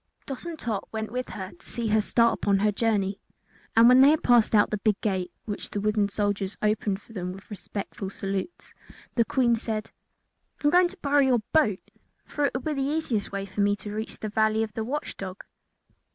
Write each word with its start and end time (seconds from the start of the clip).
Dot 0.25 0.45
and 0.45 0.57
Tot 0.57 0.89
went 0.91 1.11
with 1.11 1.29
her 1.29 1.51
to 1.51 1.63
see 1.63 1.89
her 1.89 2.01
start 2.01 2.33
upon 2.33 2.57
her 2.57 2.71
journey, 2.71 3.19
and 3.77 3.87
when 3.87 4.01
they 4.01 4.09
had 4.09 4.23
passed 4.23 4.55
out 4.55 4.63
of 4.63 4.69
the 4.71 4.77
big 4.79 4.99
gate, 5.01 5.31
which 5.45 5.69
the 5.69 5.79
wooden 5.79 6.09
soldiers 6.09 6.57
opened 6.59 6.99
for 7.03 7.13
them 7.13 7.31
with 7.31 7.51
respectful 7.51 8.09
salutes, 8.09 8.73
the 9.13 9.23
Queen 9.23 9.55
said: 9.55 9.91
"I 10.63 10.65
am 10.65 10.71
going 10.71 10.87
to 10.87 10.97
borrow 11.03 11.19
your 11.19 11.43
boat, 11.53 11.91
for 12.25 12.45
it 12.45 12.53
will 12.55 12.73
be 12.73 12.73
the 12.73 12.81
easiest 12.91 13.31
way 13.31 13.45
for 13.45 13.61
me 13.61 13.75
to 13.75 13.93
reach 13.93 14.17
the 14.17 14.29
Valley 14.29 14.63
of 14.63 14.73
the 14.73 14.83
Watch 14.83 15.17
Dog." 15.17 15.43